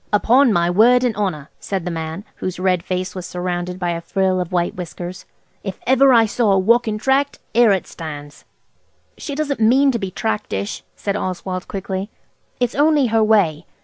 "Upon 0.11 0.51
my 0.51 0.67
word 0.67 1.05
an' 1.05 1.13
'onner!" 1.15 1.51
said 1.59 1.85
the 1.85 1.91
man, 1.91 2.25
whose 2.37 2.59
red 2.59 2.81
face 2.81 3.13
was 3.13 3.27
surrounded 3.27 3.77
by 3.77 3.91
a 3.91 4.01
frill 4.01 4.41
of 4.41 4.51
white 4.51 4.73
whiskers. 4.73 5.25
"If 5.63 5.77
ever 5.85 6.11
I 6.11 6.25
see 6.25 6.41
a 6.41 6.57
walkin' 6.57 6.97
Tract 6.97 7.37
'ere 7.53 7.71
it 7.71 7.85
stands!" 7.85 8.43
"She 9.19 9.35
doesn't 9.35 9.59
mean 9.59 9.91
to 9.91 9.99
be 9.99 10.09
tractish," 10.09 10.81
said 10.95 11.15
Oswald 11.15 11.67
quickly; 11.67 12.09
"it's 12.59 12.73
only 12.73 13.05
her 13.13 13.23
way. 13.23 13.67